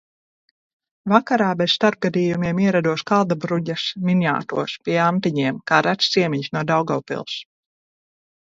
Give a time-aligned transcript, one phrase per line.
[1.11, 7.39] "Vakarā, bez starpgadījumiem ierados Kaldabrunas "Miņātos" pie Antiņiem kā rets ciemiņš no Daugavpils."